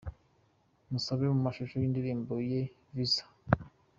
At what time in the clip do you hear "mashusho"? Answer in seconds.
1.45-1.75